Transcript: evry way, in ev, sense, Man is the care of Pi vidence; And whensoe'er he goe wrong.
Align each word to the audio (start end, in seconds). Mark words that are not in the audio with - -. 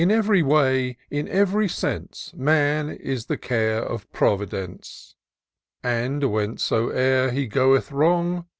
evry 0.09 0.41
way, 0.41 0.97
in 1.11 1.27
ev, 1.27 1.69
sense, 1.69 2.33
Man 2.35 2.89
is 2.89 3.27
the 3.27 3.37
care 3.37 3.83
of 3.83 4.11
Pi 4.11 4.35
vidence; 4.35 5.13
And 5.83 6.23
whensoe'er 6.23 7.29
he 7.29 7.45
goe 7.45 7.77
wrong. 7.91 8.47